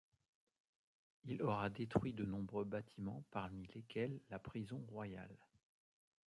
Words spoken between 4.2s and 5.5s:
la prison royale.